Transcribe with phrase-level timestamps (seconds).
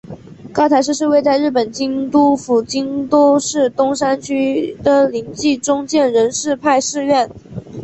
[0.51, 7.29] 高台寺是位在日本京都府京都市东山区的临济宗建仁寺派寺院。